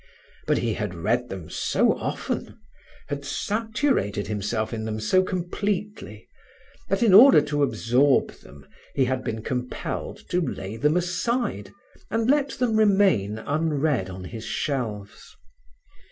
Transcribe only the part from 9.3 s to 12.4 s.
compelled to lay them aside and